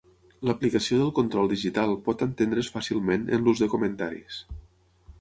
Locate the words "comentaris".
3.79-4.45